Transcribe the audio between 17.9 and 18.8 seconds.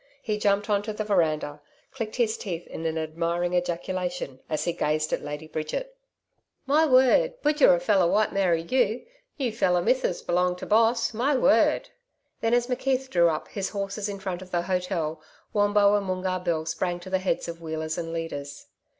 and leaders.